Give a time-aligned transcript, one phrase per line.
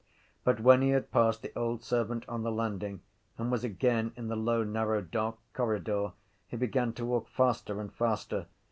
[0.43, 3.01] But when he had passed the old servant on the landing
[3.37, 6.13] and was again in the low narrow dark corridor
[6.47, 8.47] he began to walk faster and faster.